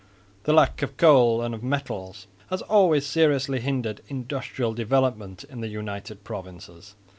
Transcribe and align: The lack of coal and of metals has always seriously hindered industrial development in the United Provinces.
The 0.45 0.51
lack 0.53 0.81
of 0.81 0.97
coal 0.97 1.43
and 1.43 1.53
of 1.53 1.61
metals 1.61 2.25
has 2.49 2.63
always 2.63 3.05
seriously 3.05 3.59
hindered 3.59 4.01
industrial 4.07 4.73
development 4.73 5.43
in 5.43 5.61
the 5.61 5.67
United 5.67 6.23
Provinces. 6.23 6.95